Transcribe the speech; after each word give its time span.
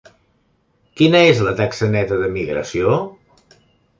Quina 1.01 1.19
és 1.33 1.41
la 1.49 1.53
taxa 1.59 1.91
neta 1.97 2.19
de 2.23 2.31
migració? 2.39 2.95